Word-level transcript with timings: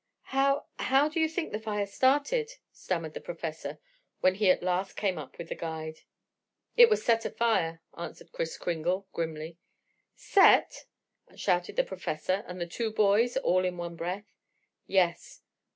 "How 0.33 0.65
how 0.79 1.09
do 1.09 1.19
you 1.19 1.29
think 1.29 1.51
the 1.51 1.59
fire 1.59 1.85
started?" 1.85 2.53
stammered 2.71 3.13
the 3.13 3.21
Professor, 3.21 3.77
when 4.19 4.33
he 4.33 4.49
at 4.49 4.63
last 4.63 4.95
came 4.95 5.19
up 5.19 5.37
with 5.37 5.49
the 5.49 5.53
guide. 5.55 5.99
"It 6.75 6.89
was 6.89 7.05
set 7.05 7.23
afire," 7.23 7.83
answered 7.95 8.31
Kris 8.31 8.57
Kringle 8.57 9.05
grimly. 9.13 9.59
"Set!" 10.15 10.85
shouted 11.35 11.75
the 11.75 11.83
Professor 11.83 12.43
and 12.47 12.59
the 12.59 12.65
two 12.65 12.89
boys 12.91 13.37
all 13.37 13.63
in 13.63 13.77
one 13.77 13.95
breath. 13.95 14.33
"Yes." 14.87 15.43